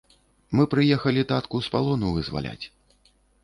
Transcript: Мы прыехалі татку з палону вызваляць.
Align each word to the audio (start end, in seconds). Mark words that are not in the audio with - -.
Мы 0.59 0.63
прыехалі 0.71 1.27
татку 1.33 1.55
з 1.67 1.77
палону 1.77 2.07
вызваляць. 2.19 2.61